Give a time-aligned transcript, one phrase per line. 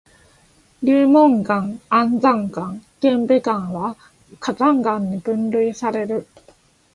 [0.79, 3.95] 流紋岩、安山岩、玄武岩は
[4.39, 6.25] 火山岩に分類される。